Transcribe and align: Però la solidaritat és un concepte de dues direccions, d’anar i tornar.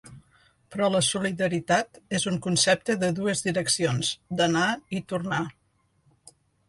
Però 0.75 0.87
la 0.93 1.01
solidaritat 1.07 1.99
és 2.19 2.25
un 2.31 2.39
concepte 2.45 2.95
de 3.03 3.09
dues 3.19 3.45
direccions, 3.49 4.11
d’anar 4.41 4.65
i 5.01 5.03
tornar. 5.15 5.43